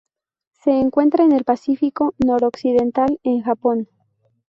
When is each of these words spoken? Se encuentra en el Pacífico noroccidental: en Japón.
Se 0.63 0.71
encuentra 0.71 1.23
en 1.23 1.31
el 1.31 1.43
Pacífico 1.43 2.15
noroccidental: 2.17 3.19
en 3.23 3.43
Japón. 3.43 3.87